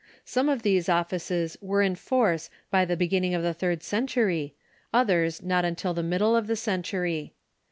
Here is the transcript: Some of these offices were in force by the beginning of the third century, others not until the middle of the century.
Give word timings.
Some 0.25 0.49
of 0.49 0.63
these 0.63 0.89
offices 0.89 1.59
were 1.61 1.83
in 1.83 1.93
force 1.93 2.49
by 2.71 2.85
the 2.85 2.97
beginning 2.97 3.35
of 3.35 3.43
the 3.43 3.53
third 3.53 3.83
century, 3.83 4.55
others 4.91 5.43
not 5.43 5.63
until 5.63 5.93
the 5.93 6.01
middle 6.01 6.35
of 6.35 6.47
the 6.47 6.55
century. 6.55 7.33